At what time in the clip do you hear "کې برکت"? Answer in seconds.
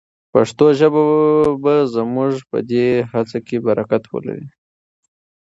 3.47-4.03